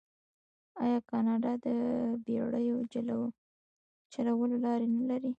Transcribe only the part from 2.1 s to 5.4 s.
بیړیو چلولو لارې نلري؟